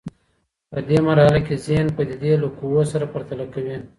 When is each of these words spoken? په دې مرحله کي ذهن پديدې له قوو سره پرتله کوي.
په 0.71 0.79
دې 0.87 0.97
مرحله 1.07 1.39
کي 1.47 1.55
ذهن 1.65 1.87
پديدې 1.97 2.33
له 2.41 2.47
قوو 2.57 2.81
سره 2.91 3.05
پرتله 3.13 3.45
کوي. 3.53 3.75